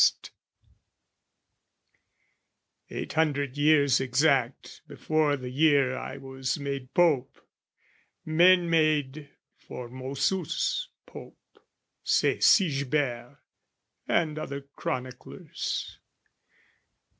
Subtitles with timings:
[2.89, 7.39] Eight hundred years exact before the year I was made Pope,
[8.25, 11.37] men made Formosus Pope,
[12.01, 13.37] Say Sigebert
[14.07, 15.99] and other chroniclers.